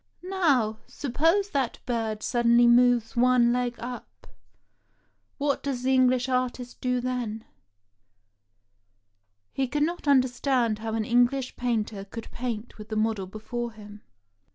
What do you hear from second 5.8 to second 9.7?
the English artist do then?" He